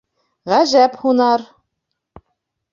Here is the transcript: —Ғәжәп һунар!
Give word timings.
—Ғәжәп 0.51 0.97
һунар! 1.03 1.45